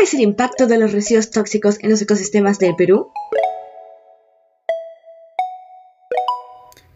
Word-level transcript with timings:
es 0.00 0.14
el 0.14 0.20
impacto 0.20 0.66
de 0.66 0.78
los 0.78 0.92
residuos 0.92 1.30
tóxicos 1.30 1.78
en 1.82 1.90
los 1.90 2.02
ecosistemas 2.02 2.58
del 2.58 2.76
Perú? 2.76 3.10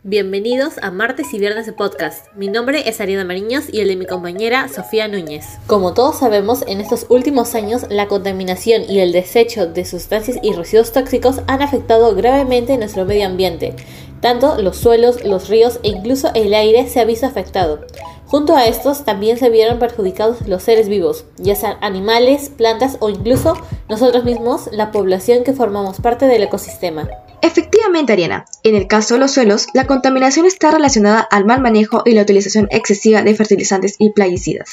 Bienvenidos 0.05 0.79
a 0.83 0.91
Martes 0.91 1.33
y 1.33 1.39
Viernes 1.39 1.67
de 1.67 1.73
Podcast. 1.73 2.27
Mi 2.35 2.49
nombre 2.49 2.89
es 2.89 3.01
Ariana 3.01 3.25
Mariños 3.25 3.73
y 3.73 3.83
el 3.83 3.87
de 3.87 3.95
mi 3.95 4.05
compañera 4.05 4.67
Sofía 4.67 5.07
Núñez. 5.07 5.45
Como 5.69 5.95
todos 5.95 6.19
sabemos, 6.19 6.65
en 6.67 6.81
estos 6.81 7.07
últimos 7.09 7.55
años 7.55 7.87
la 7.89 8.09
contaminación 8.09 8.83
y 8.89 8.99
el 8.99 9.13
desecho 9.13 9.69
de 9.69 9.85
sustancias 9.85 10.41
y 10.43 10.55
residuos 10.55 10.91
tóxicos 10.91 11.43
han 11.47 11.63
afectado 11.63 12.17
gravemente 12.17 12.77
nuestro 12.79 13.05
medio 13.05 13.27
ambiente. 13.27 13.77
Tanto 14.21 14.61
los 14.61 14.77
suelos, 14.77 15.25
los 15.25 15.49
ríos 15.49 15.79
e 15.85 15.91
incluso 15.91 16.33
el 16.35 16.53
aire 16.53 16.89
se 16.89 16.99
ha 16.99 17.05
visto 17.05 17.27
afectado. 17.27 17.87
Junto 18.27 18.57
a 18.57 18.67
estos 18.67 19.05
también 19.05 19.39
se 19.39 19.51
vieron 19.51 19.79
perjudicados 19.79 20.49
los 20.49 20.65
seres 20.65 20.89
vivos, 20.89 21.27
ya 21.37 21.55
sean 21.55 21.77
animales, 21.81 22.51
plantas 22.51 22.97
o 22.99 23.09
incluso 23.09 23.57
nosotros 23.89 24.25
mismos, 24.25 24.69
la 24.73 24.91
población 24.91 25.45
que 25.45 25.53
formamos 25.53 26.01
parte 26.01 26.27
del 26.27 26.43
ecosistema. 26.43 27.09
Efectivamente, 27.45 28.13
Ariana, 28.13 28.45
en 28.63 28.77
el 28.77 28.87
caso 28.87 29.15
de 29.15 29.21
los 29.21 29.33
suelos, 29.33 29.67
la 29.75 29.89
contaminación 29.89 30.47
está 30.47 30.71
relacionada 30.71 31.19
al 31.19 31.45
mal 31.45 31.61
manejo 31.61 32.03
y 32.05 32.13
la 32.13 32.23
utilización 32.23 32.69
excesiva 32.71 33.23
de 33.23 33.35
fertilizantes 33.35 33.97
y 33.99 34.13
plaguicidas, 34.13 34.71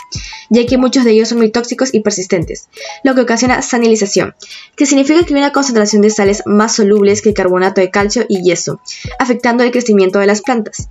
ya 0.52 0.64
que 0.68 0.78
muchos 0.78 1.04
de 1.04 1.12
ellos 1.12 1.30
son 1.30 1.40
muy 1.40 1.50
tóxicos 1.50 1.92
y 1.96 2.02
persistentes, 2.02 2.70
lo 3.04 3.16
que 3.16 3.22
ocasiona 3.22 3.64
sanilización, 3.64 4.36
que 4.76 4.86
significa 4.86 5.26
que 5.26 5.34
hay 5.34 5.40
una 5.40 5.52
concentración 5.52 6.04
de 6.04 6.12
sales 6.12 6.44
más 6.46 6.76
solubles 6.76 7.24
que 7.24 7.30
el 7.30 7.36
carbonato 7.36 7.82
de 7.82 7.90
calcio 7.90 8.26
y 8.30 8.44
yeso, 8.44 8.80
afectando 9.18 9.64
el 9.64 9.72
crecimiento 9.72 10.20
de 10.20 10.28
las 10.28 10.44
plantas. 10.44 10.90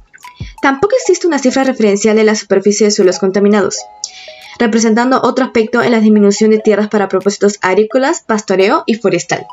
Tampoco 0.60 0.96
existe 0.96 1.28
una 1.28 1.38
cifra 1.38 1.62
referencial 1.62 2.16
de 2.16 2.24
la 2.24 2.34
superficie 2.34 2.86
de 2.86 2.90
suelos 2.90 3.20
contaminados, 3.20 3.76
representando 4.58 5.20
otro 5.22 5.44
aspecto 5.44 5.80
en 5.80 5.92
la 5.92 6.00
disminución 6.00 6.50
de 6.50 6.58
tierras 6.58 6.88
para 6.88 7.06
propósitos 7.06 7.58
agrícolas, 7.60 8.22
pastoreo 8.26 8.82
y 8.84 8.96
forestal. 8.96 9.46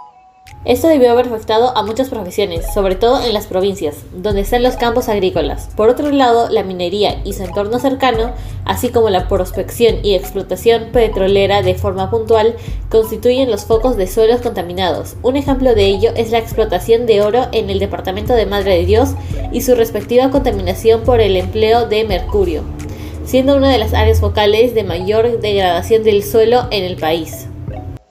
Esto 0.66 0.88
debió 0.88 1.12
haber 1.12 1.28
afectado 1.28 1.78
a 1.78 1.84
muchas 1.84 2.10
profesiones, 2.10 2.66
sobre 2.74 2.96
todo 2.96 3.24
en 3.24 3.36
las 3.36 3.46
provincias, 3.46 3.98
donde 4.16 4.42
están 4.42 4.64
los 4.64 4.78
campos 4.78 5.10
agrícolas. 5.10 5.70
Por 5.76 5.90
otro 5.90 6.10
lado, 6.10 6.50
la 6.50 6.64
minería 6.64 7.22
y 7.24 7.34
su 7.34 7.44
entorno 7.44 7.78
cercano, 7.78 8.32
así 8.66 8.90
como 8.90 9.12
la 9.12 9.28
prospección 9.28 9.98
y 10.04 10.16
explotación 10.16 10.86
petrolera 10.92 11.62
de 11.62 11.76
forma 11.76 12.10
puntual, 12.10 12.56
constituyen 12.90 13.52
los 13.52 13.66
focos 13.66 13.96
de 13.96 14.08
suelos 14.08 14.42
contaminados. 14.42 15.18
Un 15.22 15.36
ejemplo 15.36 15.76
de 15.76 15.86
ello 15.86 16.10
es 16.16 16.32
la 16.32 16.40
explotación 16.40 17.06
de 17.06 17.22
oro 17.22 17.46
en 17.52 17.70
el 17.70 17.78
departamento 17.78 18.34
de 18.34 18.48
Madre 18.48 18.80
de 18.80 18.86
Dios 18.88 19.10
y 19.52 19.62
su 19.62 19.76
respectiva 19.76 20.32
contaminación 20.32 21.04
por 21.04 21.22
el 21.22 21.38
empleo 21.38 21.86
de 21.86 22.06
mercurio, 22.06 22.64
siendo 23.24 23.56
una 23.56 23.70
de 23.70 23.78
las 23.78 23.94
áreas 23.94 24.20
focales 24.20 24.74
de 24.74 24.84
mayor 24.84 25.42
degradación 25.42 26.02
del 26.02 26.24
suelo 26.24 26.66
en 26.72 26.86
el 26.86 26.96
país. 26.96 27.46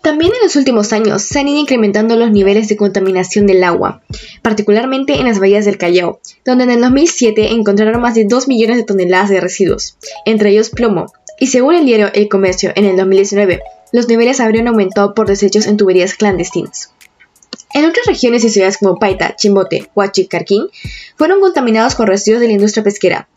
También 0.05 0.33
en 0.35 0.43
los 0.43 0.55
últimos 0.57 0.93
años 0.93 1.23
se 1.23 1.41
han 1.41 1.49
ido 1.49 1.59
incrementando 1.59 2.15
los 2.17 2.31
niveles 2.31 2.69
de 2.69 2.77
contaminación 2.77 3.47
del 3.47 3.65
agua, 3.65 4.03
particularmente 4.43 5.15
en 5.15 5.25
las 5.25 5.39
bahías 5.39 5.65
del 5.65 5.79
Callao, 5.79 6.21
donde 6.45 6.65
en 6.65 6.73
el 6.73 6.83
2007 6.83 7.53
encontraron 7.53 8.03
más 8.03 8.15
de 8.15 8.27
2 8.27 8.47
millones 8.47 8.77
de 8.77 8.83
toneladas 8.83 9.31
de 9.31 9.41
residuos, 9.41 9.97
entre 10.27 10.51
ellos 10.51 10.69
plomo, 10.69 11.07
y 11.41 11.47
según 11.47 11.75
el 11.75 11.87
diario 11.87 12.11
El 12.13 12.29
Comercio 12.29 12.71
en 12.77 12.85
el 12.85 12.99
2019, 12.99 13.63
los 13.93 14.07
niveles 14.07 14.41
habrían 14.41 14.69
aumentado 14.69 15.15
por 15.15 15.27
desechos 15.27 15.67
en 15.67 15.79
tuberías 15.79 16.13
clandestinas. 16.13 16.93
En 17.73 17.87
otras 17.87 18.05
regiones 18.05 18.45
y 18.45 18.51
ciudades 18.51 18.77
como 18.77 18.99
Paita, 18.99 19.37
Chimbote, 19.37 19.89
Huachi 19.95 20.23
y 20.23 20.27
Carquín, 20.27 20.67
fueron 21.17 21.41
contaminados 21.41 21.95
con 21.95 22.09
residuos 22.09 22.43
de 22.43 22.49
la 22.49 22.53
industria 22.53 22.85
pesquera, 22.85 23.29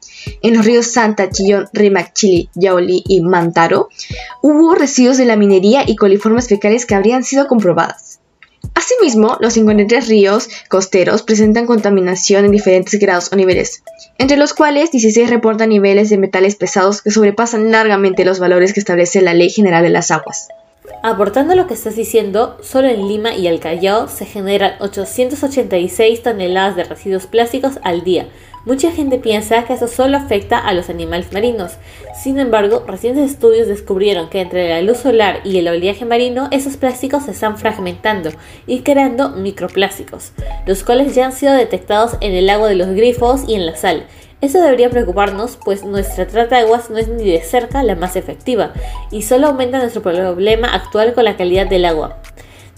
en 0.42 0.56
los 0.56 0.66
ríos 0.66 0.88
Santa, 0.88 1.30
Chillón, 1.30 1.68
Rimac, 1.74 2.14
Chili, 2.14 2.50
Yaoli 2.56 3.04
y 3.08 3.22
Mantaro, 3.22 3.90
hubo 4.42 4.76
residuos 4.76 5.18
de 5.18 5.26
la 5.26 5.36
minería 5.36 5.84
y 5.86 5.96
coliformes 5.96 6.48
fecales 6.48 6.86
que 6.86 6.96
habrían 6.96 7.24
sido 7.24 7.48
comprobadas. 7.48 8.20
Asimismo, 8.74 9.38
los 9.40 9.54
53 9.54 10.08
ríos 10.08 10.50
costeros 10.70 11.24
presentan 11.24 11.66
contaminación 11.66 12.46
en 12.46 12.52
diferentes 12.52 13.00
grados 13.00 13.32
o 13.32 13.36
niveles, 13.36 13.84
entre 14.18 14.38
los 14.38 14.54
cuales 14.54 14.92
16 14.92 15.30
reportan 15.30 15.70
niveles 15.70 16.10
de 16.10 16.18
metales 16.18 16.56
pesados 16.56 17.02
que 17.02 17.12
sobrepasan 17.12 17.72
largamente 17.72 18.26
los 18.26 18.40
valores 18.40 18.74
que 18.74 18.80
establece 18.80 19.22
la 19.22 19.34
Ley 19.34 19.50
General 19.50 19.84
de 19.84 19.90
las 19.90 20.12
Aguas. 20.12 20.50
Aportando 21.04 21.56
lo 21.56 21.68
que 21.68 21.74
estás 21.74 21.96
diciendo, 21.96 22.58
solo 22.62 22.88
en 22.88 23.08
Lima 23.08 23.36
y 23.36 23.48
el 23.48 23.60
Callao 23.60 24.08
se 24.08 24.26
generan 24.26 24.74
886 24.80 26.24
toneladas 26.24 26.76
de 26.76 26.84
residuos 26.86 27.28
plásticos 27.28 27.80
al 27.84 28.04
día, 28.04 28.28
Mucha 28.68 28.92
gente 28.92 29.18
piensa 29.18 29.64
que 29.64 29.72
eso 29.72 29.88
solo 29.88 30.18
afecta 30.18 30.58
a 30.58 30.74
los 30.74 30.90
animales 30.90 31.32
marinos. 31.32 31.78
Sin 32.22 32.38
embargo, 32.38 32.84
recientes 32.86 33.32
estudios 33.32 33.70
descubrieron 33.70 34.30
que 34.30 34.42
entre 34.42 34.68
la 34.68 34.82
luz 34.82 34.98
solar 34.98 35.40
y 35.46 35.58
el 35.58 35.70
oleaje 35.70 36.04
marino, 36.04 36.50
esos 36.52 36.76
plásticos 36.76 37.24
se 37.24 37.32
están 37.32 37.58
fragmentando 37.58 38.30
y 38.66 38.82
creando 38.82 39.30
microplásticos, 39.30 40.34
los 40.66 40.84
cuales 40.84 41.16
ya 41.16 41.28
han 41.28 41.32
sido 41.32 41.54
detectados 41.54 42.18
en 42.20 42.34
el 42.34 42.50
agua 42.50 42.68
de 42.68 42.76
los 42.76 42.90
grifos 42.90 43.46
y 43.48 43.56
en 43.56 43.66
la 43.66 43.78
sal. 43.78 44.06
Eso 44.42 44.62
debería 44.62 44.90
preocuparnos, 44.90 45.58
pues 45.64 45.86
nuestra 45.86 46.28
trata 46.28 46.58
de 46.58 46.64
aguas 46.64 46.90
no 46.90 46.98
es 46.98 47.08
ni 47.08 47.24
de 47.24 47.42
cerca 47.44 47.84
la 47.84 47.96
más 47.96 48.18
efectiva 48.18 48.74
y 49.12 49.22
solo 49.22 49.48
aumenta 49.48 49.80
nuestro 49.80 50.02
problema 50.02 50.68
actual 50.76 51.14
con 51.14 51.24
la 51.24 51.38
calidad 51.38 51.68
del 51.68 51.86
agua 51.86 52.22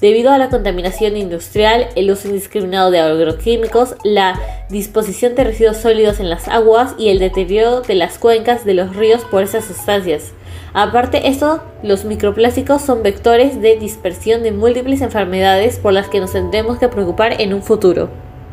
debido 0.02 0.32
a 0.32 0.38
la 0.38 0.50
contaminación 0.50 1.18
industrial, 1.18 1.90
el 1.96 2.12
uso 2.12 2.28
indiscriminado 2.28 2.92
de 2.92 3.00
agroquímicos, 3.00 3.96
la 4.04 4.40
disposición 4.70 5.36
de 5.36 5.44
residuos 5.44 5.78
sólidos 5.78 6.20
en 6.20 6.30
las 6.30 6.48
aguas 6.48 6.96
y 6.98 7.10
el 7.10 7.20
deterioro 7.20 7.82
de 7.82 7.96
las 7.96 8.18
cuencas 8.18 8.66
de 8.66 8.74
los 8.74 8.96
ríos 8.96 9.22
por 9.26 9.44
esas 9.44 9.66
sustancias. 9.66 10.34
Aparte 10.74 11.28
esto, 11.28 11.62
los 11.84 12.06
microplásticos 12.06 12.82
son 12.82 13.02
vectores 13.02 13.60
de 13.62 13.78
dispersión 13.78 14.44
de 14.44 14.52
múltiples 14.52 15.02
enfermedades 15.02 15.80
por 15.80 15.94
las 15.94 16.08
que 16.08 16.20
nos 16.20 16.34
tendremos 16.34 16.78
que 16.78 16.90
preocupar 16.90 17.42
en 17.42 17.54
un 17.54 17.64
futuro. 17.64 18.10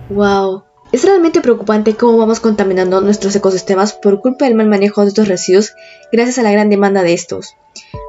Wow, 0.09 0.65
es 0.93 1.05
realmente 1.05 1.41
preocupante 1.41 1.95
cómo 1.95 2.17
vamos 2.17 2.41
contaminando 2.41 3.01
nuestros 3.01 3.35
ecosistemas 3.35 3.93
por 3.93 4.21
culpa 4.21 4.45
del 4.45 4.55
mal 4.55 4.69
manejo 4.69 5.03
de 5.03 5.09
estos 5.09 5.29
residuos 5.29 5.75
gracias 6.13 6.39
a 6.39 6.43
la 6.43 6.53
gran 6.53 6.71
demanda 6.71 7.03
de 7.03 7.13
estos. 7.13 7.57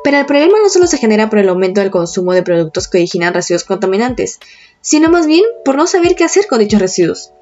Pero 0.07 0.19
el 0.19 0.25
problema 0.25 0.57
no 0.63 0.69
solo 0.69 0.87
se 0.87 0.99
genera 0.99 1.29
por 1.29 1.39
el 1.39 1.49
aumento 1.49 1.81
del 1.81 1.91
consumo 1.91 2.31
de 2.31 2.41
productos 2.41 2.87
que 2.87 2.97
originan 2.97 3.33
residuos 3.33 3.65
contaminantes, 3.65 4.39
sino 4.79 5.09
más 5.09 5.27
bien 5.27 5.43
por 5.65 5.75
no 5.75 5.85
saber 5.85 6.15
qué 6.15 6.23
hacer 6.23 6.47
con 6.47 6.59
dichos 6.59 6.79
residuos. 6.79 7.33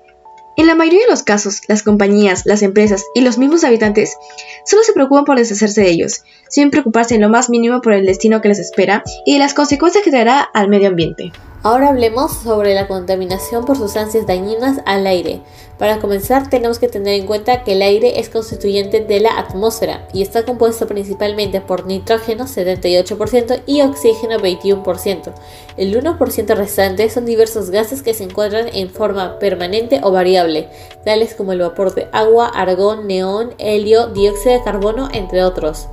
En 0.58 0.66
la 0.66 0.74
mayoría 0.74 1.02
de 1.02 1.12
los 1.12 1.22
casos, 1.22 1.62
las 1.68 1.84
compañías, 1.84 2.48
las 2.48 2.64
empresas 2.64 3.06
y 3.14 3.22
los 3.22 3.38
mismos 3.38 3.64
habitantes 3.64 4.18
solo 4.66 4.82
se 4.82 4.94
preocupan 4.94 5.26
por 5.26 5.38
deshacerse 5.38 5.82
de 5.82 5.92
ellos, 5.92 6.24
sin 6.50 6.72
preocuparse 6.72 7.14
en 7.14 7.22
lo 7.22 7.30
más 7.30 7.52
mínimo 7.52 7.82
por 7.82 7.94
el 7.94 8.08
destino 8.08 8.42
que 8.42 8.48
les 8.48 8.58
espera 8.58 9.04
y 9.28 9.34
de 9.34 9.40
las 9.40 9.54
consecuencias 9.54 10.04
que 10.04 10.10
traerá 10.10 10.42
al 10.42 10.68
medio 10.68 10.88
ambiente. 10.88 11.34
Ahora 11.66 11.90
hablemos 11.90 12.32
sobre 12.32 12.76
la 12.76 12.88
contaminación 12.88 13.66
por 13.66 13.76
sustancias 13.76 14.28
dañinas 14.28 14.82
al 14.86 15.08
aire. 15.08 15.42
Para 15.80 16.00
comenzar 16.00 16.48
tenemos 16.48 16.78
que 16.78 16.90
tener 16.90 17.20
en 17.20 17.26
cuenta 17.26 17.64
que 17.64 17.72
el 17.72 17.82
aire 17.82 18.20
es 18.20 18.30
constituyente 18.30 19.00
de 19.00 19.20
la 19.20 19.40
atmósfera 19.40 20.08
y 20.14 20.22
está 20.22 20.46
compuesto 20.46 20.86
principalmente 20.86 21.62
por 21.62 21.88
nitrógeno 21.88 22.46
78% 22.46 23.64
y 23.66 23.82
oxígeno 23.82 24.38
21%. 24.38 25.34
El 25.76 26.00
1% 26.00 26.56
restante 26.56 27.10
son 27.10 27.26
diversos 27.26 27.72
gases 27.72 28.04
que 28.04 28.14
se 28.14 28.26
encuentran 28.26 28.68
en 28.72 28.92
forma 28.92 29.40
permanente 29.40 30.02
o 30.04 30.12
variable, 30.12 30.70
tales 31.04 31.34
como 31.34 31.52
el 31.52 31.62
vapor 31.62 31.96
de 31.96 32.08
agua, 32.12 32.46
argón, 32.46 33.08
neón, 33.08 33.56
helio, 33.58 34.06
dióxido 34.10 34.54
de 34.54 34.64
carbono, 34.64 35.10
entre 35.12 35.44
otros. 35.44 35.88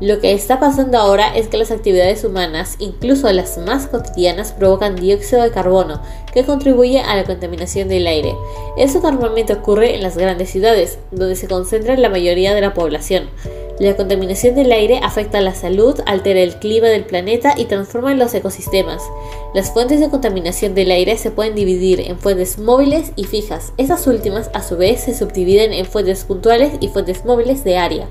Lo 0.00 0.20
que 0.20 0.32
está 0.32 0.60
pasando 0.60 0.96
ahora 0.96 1.36
es 1.36 1.48
que 1.48 1.56
las 1.56 1.72
actividades 1.72 2.22
humanas, 2.22 2.76
incluso 2.78 3.30
las 3.32 3.58
más 3.58 3.88
cotidianas, 3.88 4.52
provocan 4.52 4.94
dióxido 4.94 5.42
de 5.42 5.50
carbono, 5.50 6.00
que 6.32 6.44
contribuye 6.44 7.00
a 7.00 7.16
la 7.16 7.24
contaminación 7.24 7.88
del 7.88 8.06
aire. 8.06 8.34
Eso 8.76 9.00
normalmente 9.00 9.52
ocurre 9.52 9.96
en 9.96 10.02
las 10.02 10.16
grandes 10.16 10.50
ciudades, 10.50 11.00
donde 11.10 11.34
se 11.34 11.48
concentra 11.48 11.96
la 11.96 12.10
mayoría 12.10 12.54
de 12.54 12.60
la 12.60 12.74
población. 12.74 13.28
La 13.78 13.94
contaminación 13.94 14.56
del 14.56 14.72
aire 14.72 14.98
afecta 15.04 15.38
a 15.38 15.40
la 15.40 15.54
salud, 15.54 16.00
altera 16.04 16.40
el 16.40 16.56
clima 16.56 16.88
del 16.88 17.04
planeta 17.04 17.54
y 17.56 17.66
transforma 17.66 18.12
los 18.14 18.34
ecosistemas. 18.34 19.02
Las 19.54 19.70
fuentes 19.70 20.00
de 20.00 20.10
contaminación 20.10 20.74
del 20.74 20.90
aire 20.90 21.16
se 21.16 21.30
pueden 21.30 21.54
dividir 21.54 22.00
en 22.00 22.18
fuentes 22.18 22.58
móviles 22.58 23.12
y 23.14 23.22
fijas. 23.22 23.72
Estas 23.76 24.08
últimas, 24.08 24.50
a 24.52 24.62
su 24.62 24.76
vez, 24.76 25.02
se 25.02 25.14
subdividen 25.14 25.72
en 25.72 25.86
fuentes 25.86 26.24
puntuales 26.24 26.72
y 26.80 26.88
fuentes 26.88 27.24
móviles 27.24 27.62
de 27.62 27.78
área. 27.78 28.08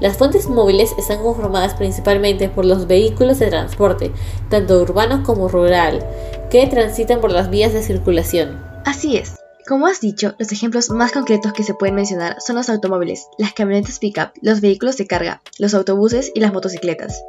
Las 0.00 0.16
fuentes 0.16 0.48
móviles 0.48 0.92
están 0.98 1.22
conformadas 1.22 1.74
principalmente 1.74 2.48
por 2.48 2.64
los 2.64 2.88
vehículos 2.88 3.38
de 3.38 3.50
transporte, 3.50 4.10
tanto 4.50 4.80
urbano 4.82 5.22
como 5.22 5.46
rural, 5.46 6.04
que 6.50 6.66
transitan 6.66 7.20
por 7.20 7.30
las 7.30 7.50
vías 7.50 7.72
de 7.72 7.82
circulación. 7.82 8.60
Así 8.84 9.16
es. 9.16 9.43
Como 9.66 9.86
has 9.86 10.02
dicho, 10.02 10.34
los 10.38 10.52
ejemplos 10.52 10.90
más 10.90 11.12
concretos 11.12 11.54
que 11.54 11.62
se 11.62 11.72
pueden 11.72 11.94
mencionar 11.94 12.36
son 12.38 12.56
los 12.56 12.68
automóviles, 12.68 13.28
las 13.38 13.54
camionetas 13.54 13.98
pick-up, 13.98 14.32
los 14.42 14.60
vehículos 14.60 14.98
de 14.98 15.06
carga, 15.06 15.40
los 15.58 15.72
autobuses 15.72 16.30
y 16.34 16.40
las 16.40 16.52
motocicletas. 16.52 17.24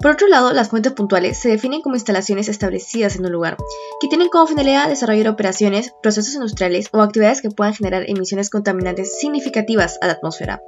Por 0.00 0.12
otro 0.12 0.28
lado, 0.28 0.52
las 0.52 0.68
fuentes 0.68 0.92
puntuales 0.92 1.38
se 1.38 1.48
definen 1.48 1.82
como 1.82 1.96
instalaciones 1.96 2.48
establecidas 2.48 3.16
en 3.16 3.26
un 3.26 3.32
lugar, 3.32 3.56
que 4.00 4.06
tienen 4.06 4.28
como 4.28 4.46
finalidad 4.46 4.88
desarrollar 4.88 5.26
operaciones, 5.26 5.92
procesos 6.00 6.34
industriales 6.34 6.86
o 6.92 7.00
actividades 7.00 7.42
que 7.42 7.50
puedan 7.50 7.74
generar 7.74 8.04
emisiones 8.08 8.50
contaminantes 8.50 9.18
significativas 9.18 9.98
a 10.00 10.06
la 10.06 10.12
atmósfera. 10.12 10.62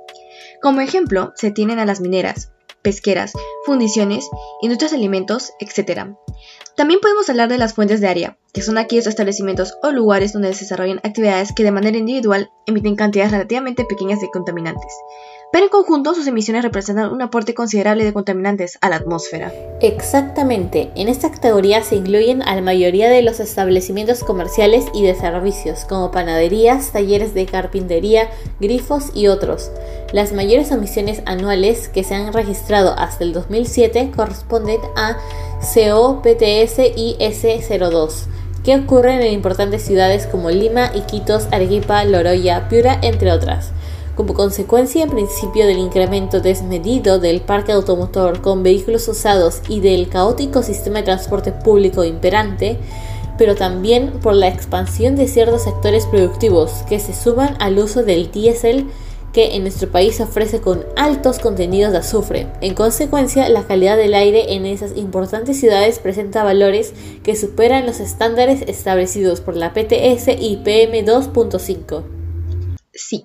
Como 0.61 0.81
ejemplo, 0.81 1.33
se 1.37 1.53
tienen 1.53 1.79
a 1.79 1.87
las 1.87 2.01
mineras, 2.01 2.51
pesqueras, 2.83 3.33
fundiciones, 3.65 4.29
industrias 4.61 4.91
de 4.91 4.99
alimentos, 4.99 5.53
etc. 5.61 6.09
También 6.77 7.01
podemos 7.01 7.29
hablar 7.31 7.49
de 7.49 7.59
las 7.59 7.75
fuentes 7.75 8.01
de 8.01 8.09
área, 8.09 8.39
que 8.53 8.63
son 8.63 8.79
aquellos 8.79 9.07
establecimientos 9.07 9.75
o 9.83 9.91
lugares 9.91 10.33
donde 10.33 10.53
se 10.55 10.65
desarrollan 10.65 11.01
actividades 11.05 11.53
que 11.55 11.65
de 11.65 11.71
manera 11.71 11.97
individual 11.97 12.51
emiten 12.67 12.97
cantidades 12.97 13.33
relativamente 13.33 13.85
pequeñas 13.85 14.21
de 14.21 14.31
contaminantes, 14.31 14.93
pero 15.53 15.67
en 15.67 15.71
conjunto 15.71 16.15
sus 16.15 16.27
emisiones 16.27 16.63
representan 16.63 17.13
un 17.13 17.21
aporte 17.21 17.55
considerable 17.55 18.05
de 18.05 18.15
contaminantes 18.15 18.79
a 18.81 18.89
la 18.89 18.97
atmósfera. 18.97 19.53
Exactamente, 19.81 20.91
en 20.97 21.09
esta 21.09 21.31
categoría 21.31 21.83
se 21.83 21.97
incluyen 21.97 22.43
a 22.43 22.55
la 22.55 22.63
mayoría 22.63 23.11
de 23.11 23.21
los 23.21 23.39
establecimientos 23.39 24.25
comerciales 24.25 24.87
y 24.95 25.03
de 25.03 25.15
servicios, 25.15 25.85
como 25.85 26.11
panaderías, 26.11 26.93
talleres 26.93 27.35
de 27.35 27.45
carpintería, 27.45 28.31
grifos 28.61 29.11
y 29.15 29.27
otros. 29.27 29.71
Las 30.13 30.33
mayores 30.33 30.71
emisiones 30.71 31.23
anuales 31.27 31.89
que 31.89 32.03
se 32.03 32.15
han 32.15 32.33
registrado 32.33 32.95
hasta 32.99 33.23
el 33.23 33.35
2007 33.35 34.13
corresponden 34.17 34.81
a 34.97 35.19
COPTS 35.61 36.79
y 36.97 37.17
S02 37.21 38.27
que 38.65 38.77
ocurren 38.77 39.21
en 39.21 39.33
importantes 39.33 39.83
ciudades 39.83 40.27
como 40.27 40.51
Lima, 40.51 40.93
Iquitos, 40.95 41.49
Arequipa, 41.51 42.05
Loroya, 42.05 42.69
Piura, 42.69 42.99
entre 43.03 43.33
otras. 43.33 43.73
Como 44.15 44.35
consecuencia 44.35 45.05
en 45.05 45.11
principio 45.11 45.67
del 45.67 45.79
incremento 45.79 46.41
desmedido 46.41 47.19
del 47.19 47.41
parque 47.41 47.73
automotor 47.73 48.43
con 48.43 48.63
vehículos 48.63 49.09
usados 49.09 49.63
y 49.69 49.81
del 49.81 50.09
caótico 50.09 50.63
sistema 50.63 50.99
de 50.99 51.05
transporte 51.05 51.51
público 51.51 52.05
imperante, 52.05 52.79
pero 53.39 53.55
también 53.55 54.13
por 54.21 54.35
la 54.35 54.49
expansión 54.49 55.17
de 55.17 55.29
ciertos 55.29 55.63
sectores 55.63 56.05
productivos 56.07 56.85
que 56.89 57.01
se 57.01 57.15
suman 57.15 57.57
al 57.59 57.79
uso 57.79 58.03
del 58.03 58.31
diésel 58.31 58.87
que 59.33 59.57
en 59.57 59.63
nuestro 59.63 59.91
país 59.91 60.21
ofrece 60.21 60.61
con 60.61 60.85
altos 60.95 61.39
contenidos 61.39 61.93
de 61.93 61.99
azufre. 61.99 62.47
En 62.61 62.75
consecuencia, 62.75 63.49
la 63.49 63.67
calidad 63.67 63.97
del 63.97 64.13
aire 64.13 64.53
en 64.55 64.67
esas 64.67 64.95
importantes 64.95 65.59
ciudades 65.59 65.99
presenta 65.99 66.45
valores 66.45 66.93
que 67.23 67.35
superan 67.35 67.87
los 67.87 67.99
estándares 67.99 68.61
establecidos 68.67 69.41
por 69.41 69.57
la 69.57 69.73
PTS 69.73 70.29
y 70.39 70.61
PM2.5. 70.63 72.03
Sí, 72.93 73.25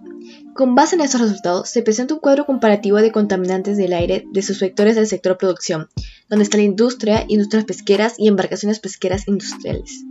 con 0.57 0.73
base 0.73 0.95
en 0.95 1.01
estos 1.01 1.21
resultados, 1.21 1.69
se 1.69 1.83
presenta 1.83 2.15
un 2.15 2.19
cuadro 2.19 2.47
comparativo 2.47 2.97
de 2.97 3.11
contaminantes 3.11 3.77
del 3.77 3.93
aire 3.93 4.25
de 4.31 4.41
sus 4.41 4.59
vectores 4.59 4.95
del 4.95 5.05
sector 5.05 5.37
producción, 5.37 5.87
donde 6.29 6.43
está 6.43 6.57
la 6.57 6.63
industria, 6.63 7.25
industrias 7.27 7.63
pesqueras 7.63 8.15
y 8.17 8.27
embarcaciones 8.27 8.79
pesqueras 8.79 9.27
industriales. 9.27 10.03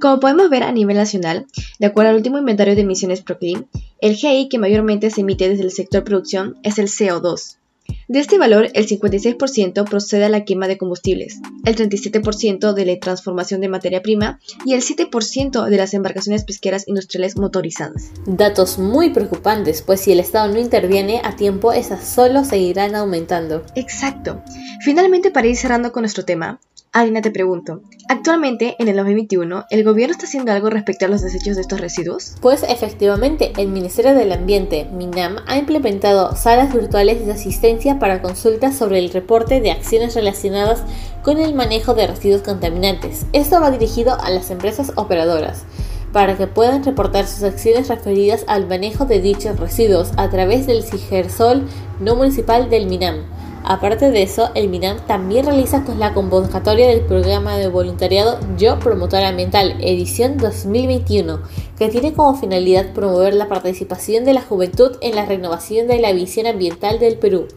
Como 0.00 0.18
podemos 0.18 0.50
ver 0.50 0.64
a 0.64 0.72
nivel 0.72 0.96
nacional, 0.96 1.46
de 1.78 1.86
acuerdo 1.86 2.10
al 2.10 2.16
último 2.16 2.36
inventario 2.36 2.74
de 2.74 2.82
emisiones 2.82 3.22
PROCLIN, 3.22 3.68
el 4.00 4.16
GI 4.16 4.48
que 4.48 4.58
mayormente 4.58 5.08
se 5.10 5.20
emite 5.20 5.48
desde 5.48 5.62
el 5.62 5.70
sector 5.70 6.02
producción 6.02 6.56
es 6.64 6.78
el 6.78 6.88
CO2, 6.88 7.58
de 8.08 8.20
este 8.20 8.38
valor, 8.38 8.68
el 8.74 8.86
56% 8.86 9.84
procede 9.88 10.24
a 10.24 10.28
la 10.28 10.44
quema 10.44 10.68
de 10.68 10.78
combustibles, 10.78 11.40
el 11.64 11.74
37% 11.74 12.72
de 12.72 12.86
la 12.86 12.98
transformación 13.00 13.60
de 13.60 13.68
materia 13.68 14.00
prima 14.00 14.38
y 14.64 14.74
el 14.74 14.82
7% 14.82 15.68
de 15.68 15.76
las 15.76 15.92
embarcaciones 15.92 16.44
pesqueras 16.44 16.86
industriales 16.86 17.36
motorizadas. 17.36 18.12
Datos 18.26 18.78
muy 18.78 19.10
preocupantes, 19.10 19.82
pues 19.82 20.00
si 20.00 20.12
el 20.12 20.20
Estado 20.20 20.52
no 20.52 20.60
interviene 20.60 21.20
a 21.24 21.34
tiempo, 21.34 21.72
esas 21.72 22.06
solo 22.06 22.44
seguirán 22.44 22.94
aumentando. 22.94 23.64
Exacto. 23.74 24.40
Finalmente, 24.84 25.32
para 25.32 25.48
ir 25.48 25.56
cerrando 25.56 25.90
con 25.90 26.02
nuestro 26.02 26.24
tema, 26.24 26.60
Alina, 26.96 27.20
te 27.20 27.30
pregunto, 27.30 27.82
actualmente 28.08 28.74
en 28.78 28.88
el 28.88 28.96
2021, 28.96 29.66
¿el 29.68 29.84
gobierno 29.84 30.12
está 30.12 30.24
haciendo 30.24 30.52
algo 30.52 30.70
respecto 30.70 31.04
a 31.04 31.08
los 31.08 31.20
desechos 31.20 31.56
de 31.56 31.60
estos 31.60 31.78
residuos? 31.78 32.36
Pues 32.40 32.62
efectivamente, 32.62 33.52
el 33.58 33.68
Ministerio 33.68 34.14
del 34.14 34.32
Ambiente, 34.32 34.86
MINAM, 34.90 35.36
ha 35.46 35.58
implementado 35.58 36.34
salas 36.34 36.72
virtuales 36.72 37.26
de 37.26 37.32
asistencia 37.32 37.98
para 37.98 38.22
consultas 38.22 38.76
sobre 38.76 38.98
el 38.98 39.10
reporte 39.10 39.60
de 39.60 39.72
acciones 39.72 40.14
relacionadas 40.14 40.84
con 41.22 41.36
el 41.36 41.54
manejo 41.54 41.92
de 41.92 42.06
residuos 42.06 42.40
contaminantes. 42.40 43.26
Esto 43.34 43.60
va 43.60 43.70
dirigido 43.70 44.18
a 44.18 44.30
las 44.30 44.50
empresas 44.50 44.92
operadoras 44.96 45.64
para 46.14 46.38
que 46.38 46.46
puedan 46.46 46.82
reportar 46.82 47.26
sus 47.26 47.42
acciones 47.42 47.88
referidas 47.88 48.46
al 48.48 48.68
manejo 48.68 49.04
de 49.04 49.20
dichos 49.20 49.60
residuos 49.60 50.12
a 50.16 50.30
través 50.30 50.66
del 50.66 50.82
CIGERSOL 50.82 51.68
no 52.00 52.16
municipal 52.16 52.70
del 52.70 52.86
MINAM. 52.86 53.26
Aparte 53.68 54.12
de 54.12 54.22
eso, 54.22 54.50
el 54.54 54.68
MINAM 54.68 55.04
también 55.08 55.44
realiza 55.44 55.82
con 55.82 55.98
la 55.98 56.14
convocatoria 56.14 56.86
del 56.86 57.00
programa 57.00 57.56
de 57.56 57.66
voluntariado 57.66 58.38
Yo 58.56 58.78
Promotora 58.78 59.26
Ambiental, 59.26 59.74
edición 59.80 60.36
2021, 60.36 61.40
que 61.76 61.88
tiene 61.88 62.12
como 62.12 62.38
finalidad 62.38 62.92
promover 62.92 63.34
la 63.34 63.48
participación 63.48 64.24
de 64.24 64.34
la 64.34 64.42
juventud 64.42 64.96
en 65.00 65.16
la 65.16 65.26
renovación 65.26 65.88
de 65.88 65.98
la 65.98 66.12
visión 66.12 66.46
ambiental 66.46 67.00
del 67.00 67.18
Perú 67.18 67.48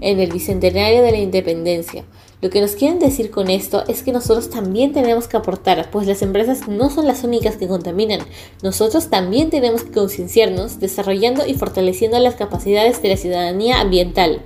en 0.00 0.20
el 0.20 0.32
bicentenario 0.32 1.02
de 1.02 1.10
la 1.10 1.18
independencia. 1.18 2.06
Lo 2.40 2.48
que 2.48 2.62
nos 2.62 2.74
quieren 2.74 2.98
decir 2.98 3.30
con 3.30 3.50
esto 3.50 3.84
es 3.88 4.02
que 4.02 4.12
nosotros 4.12 4.48
también 4.48 4.94
tenemos 4.94 5.28
que 5.28 5.36
aportar, 5.36 5.90
pues 5.90 6.06
las 6.06 6.22
empresas 6.22 6.66
no 6.66 6.88
son 6.88 7.06
las 7.06 7.24
únicas 7.24 7.58
que 7.58 7.68
contaminan. 7.68 8.20
Nosotros 8.62 9.10
también 9.10 9.50
tenemos 9.50 9.84
que 9.84 9.92
concienciarnos, 9.92 10.80
desarrollando 10.80 11.46
y 11.46 11.52
fortaleciendo 11.52 12.18
las 12.20 12.36
capacidades 12.36 13.02
de 13.02 13.10
la 13.10 13.16
ciudadanía 13.18 13.82
ambiental. 13.82 14.40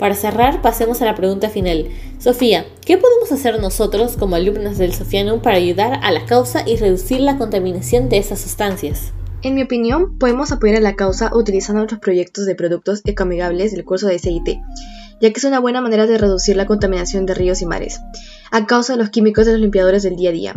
Para 0.00 0.14
cerrar, 0.14 0.62
pasemos 0.62 1.02
a 1.02 1.04
la 1.04 1.14
pregunta 1.14 1.50
final. 1.50 1.88
Sofía, 2.18 2.64
¿qué 2.86 2.96
podemos 2.96 3.30
hacer 3.32 3.60
nosotros 3.60 4.16
como 4.16 4.34
alumnas 4.34 4.78
del 4.78 4.94
Sofianum 4.94 5.42
para 5.42 5.58
ayudar 5.58 6.00
a 6.02 6.10
la 6.10 6.24
causa 6.24 6.66
y 6.66 6.76
reducir 6.76 7.20
la 7.20 7.36
contaminación 7.36 8.08
de 8.08 8.16
esas 8.16 8.40
sustancias? 8.40 9.12
En 9.42 9.54
mi 9.54 9.62
opinión, 9.62 10.16
podemos 10.16 10.52
apoyar 10.52 10.78
a 10.78 10.80
la 10.80 10.96
causa 10.96 11.30
utilizando 11.34 11.82
otros 11.82 12.00
proyectos 12.00 12.46
de 12.46 12.54
productos 12.54 13.02
ecoamigables 13.04 13.72
del 13.72 13.84
curso 13.84 14.06
de 14.06 14.18
CIT, 14.18 14.58
ya 15.20 15.32
que 15.32 15.38
es 15.38 15.44
una 15.44 15.60
buena 15.60 15.82
manera 15.82 16.06
de 16.06 16.16
reducir 16.16 16.56
la 16.56 16.64
contaminación 16.64 17.26
de 17.26 17.34
ríos 17.34 17.60
y 17.60 17.66
mares, 17.66 18.00
a 18.50 18.64
causa 18.64 18.94
de 18.94 19.00
los 19.00 19.10
químicos 19.10 19.44
de 19.44 19.52
los 19.52 19.60
limpiadores 19.60 20.02
del 20.02 20.16
día 20.16 20.30
a 20.30 20.32
día. 20.32 20.54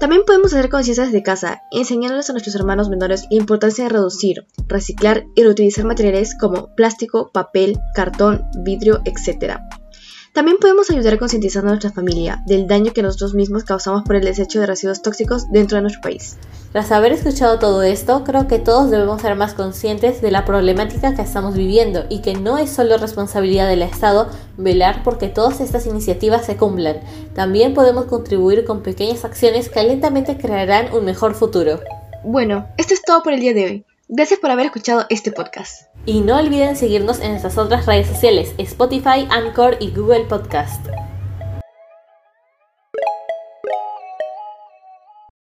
También 0.00 0.22
podemos 0.26 0.54
hacer 0.54 0.70
conciencia 0.70 1.04
desde 1.04 1.22
casa, 1.22 1.60
enseñándoles 1.70 2.30
a 2.30 2.32
nuestros 2.32 2.54
hermanos 2.54 2.88
menores 2.88 3.26
la 3.30 3.36
importancia 3.36 3.84
de 3.84 3.90
reducir, 3.90 4.46
reciclar 4.66 5.26
y 5.34 5.42
reutilizar 5.42 5.84
materiales 5.84 6.34
como 6.34 6.74
plástico, 6.74 7.30
papel, 7.30 7.78
cartón, 7.94 8.46
vidrio, 8.64 9.02
etc. 9.04 9.58
También 10.32 10.58
podemos 10.58 10.88
ayudar 10.90 11.18
concientizando 11.18 11.68
a 11.68 11.72
nuestra 11.72 11.90
familia 11.90 12.40
del 12.46 12.68
daño 12.68 12.92
que 12.92 13.02
nosotros 13.02 13.34
mismos 13.34 13.64
causamos 13.64 14.02
por 14.04 14.14
el 14.14 14.24
desecho 14.24 14.60
de 14.60 14.66
residuos 14.66 15.02
tóxicos 15.02 15.50
dentro 15.50 15.76
de 15.76 15.82
nuestro 15.82 16.02
país. 16.02 16.36
Tras 16.70 16.92
haber 16.92 17.10
escuchado 17.10 17.58
todo 17.58 17.82
esto, 17.82 18.22
creo 18.22 18.46
que 18.46 18.60
todos 18.60 18.92
debemos 18.92 19.22
ser 19.22 19.34
más 19.34 19.54
conscientes 19.54 20.22
de 20.22 20.30
la 20.30 20.44
problemática 20.44 21.16
que 21.16 21.22
estamos 21.22 21.56
viviendo 21.56 22.04
y 22.08 22.22
que 22.22 22.34
no 22.34 22.58
es 22.58 22.70
solo 22.70 22.96
responsabilidad 22.96 23.68
del 23.68 23.82
Estado 23.82 24.28
velar 24.56 25.02
porque 25.02 25.26
todas 25.26 25.60
estas 25.60 25.86
iniciativas 25.86 26.46
se 26.46 26.56
cumplan. 26.56 27.00
También 27.34 27.74
podemos 27.74 28.04
contribuir 28.04 28.64
con 28.64 28.84
pequeñas 28.84 29.24
acciones 29.24 29.68
que 29.68 29.82
lentamente 29.82 30.36
crearán 30.36 30.94
un 30.94 31.04
mejor 31.04 31.34
futuro. 31.34 31.80
Bueno, 32.22 32.68
esto 32.76 32.94
es 32.94 33.02
todo 33.02 33.24
por 33.24 33.32
el 33.32 33.40
día 33.40 33.52
de 33.52 33.64
hoy. 33.64 33.84
Gracias 34.08 34.38
por 34.38 34.52
haber 34.52 34.66
escuchado 34.66 35.06
este 35.08 35.32
podcast. 35.32 35.89
Y 36.06 36.20
no 36.20 36.38
olviden 36.38 36.76
seguirnos 36.76 37.20
en 37.20 37.32
nuestras 37.32 37.58
otras 37.58 37.86
redes 37.86 38.06
sociales, 38.06 38.54
Spotify, 38.58 39.28
Anchor 39.30 39.76
y 39.80 39.90
Google 39.90 40.24
Podcast. 40.24 40.86